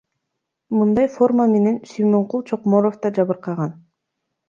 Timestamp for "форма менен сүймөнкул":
1.17-2.45